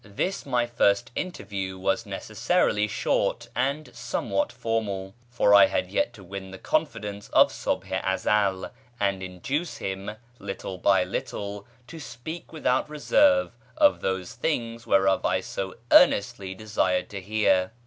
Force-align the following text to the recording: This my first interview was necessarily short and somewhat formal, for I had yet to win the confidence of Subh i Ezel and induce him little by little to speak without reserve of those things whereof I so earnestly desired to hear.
This 0.03 0.47
my 0.47 0.65
first 0.65 1.11
interview 1.13 1.77
was 1.77 2.07
necessarily 2.07 2.87
short 2.87 3.49
and 3.55 3.95
somewhat 3.95 4.51
formal, 4.51 5.13
for 5.29 5.53
I 5.53 5.67
had 5.67 5.91
yet 5.91 6.11
to 6.13 6.23
win 6.23 6.49
the 6.49 6.57
confidence 6.57 7.29
of 7.33 7.51
Subh 7.51 7.85
i 7.85 7.99
Ezel 8.15 8.71
and 8.99 9.21
induce 9.21 9.77
him 9.77 10.15
little 10.39 10.79
by 10.79 11.03
little 11.03 11.67
to 11.85 11.99
speak 11.99 12.51
without 12.51 12.89
reserve 12.89 13.55
of 13.77 14.01
those 14.01 14.33
things 14.33 14.87
whereof 14.87 15.23
I 15.23 15.39
so 15.39 15.75
earnestly 15.91 16.55
desired 16.55 17.07
to 17.11 17.21
hear. 17.21 17.71